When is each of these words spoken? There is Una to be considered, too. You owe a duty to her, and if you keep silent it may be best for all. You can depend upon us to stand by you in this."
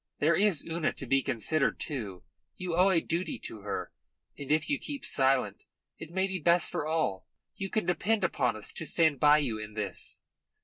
There 0.17 0.35
is 0.35 0.65
Una 0.65 0.93
to 0.93 1.05
be 1.05 1.21
considered, 1.21 1.79
too. 1.79 2.23
You 2.55 2.75
owe 2.75 2.89
a 2.89 3.01
duty 3.01 3.37
to 3.43 3.61
her, 3.61 3.91
and 4.35 4.51
if 4.51 4.67
you 4.67 4.79
keep 4.79 5.05
silent 5.05 5.67
it 5.99 6.09
may 6.09 6.25
be 6.25 6.39
best 6.39 6.71
for 6.71 6.87
all. 6.87 7.27
You 7.55 7.69
can 7.69 7.85
depend 7.85 8.23
upon 8.23 8.55
us 8.55 8.71
to 8.71 8.87
stand 8.87 9.19
by 9.19 9.37
you 9.37 9.59
in 9.59 9.75
this." 9.75 10.19